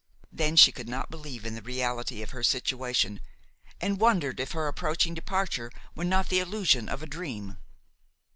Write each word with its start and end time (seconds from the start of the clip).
Then 0.31 0.55
she 0.55 0.71
could 0.71 0.89
not 0.89 1.11
believe 1.11 1.45
in 1.45 1.53
the 1.53 1.61
reality 1.61 2.23
of 2.23 2.31
her 2.31 2.41
situation, 2.41 3.21
and 3.79 3.99
wondered 4.01 4.39
if 4.39 4.53
her 4.53 4.67
approaching 4.67 5.13
departure 5.13 5.71
were 5.93 6.03
not 6.03 6.29
the 6.29 6.39
illusion 6.39 6.89
of 6.89 7.03
a 7.03 7.05
dream. 7.05 7.59